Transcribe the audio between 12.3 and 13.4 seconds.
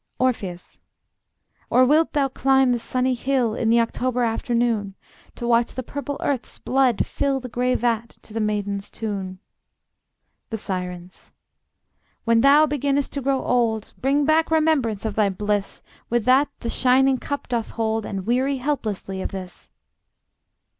thou beginnest to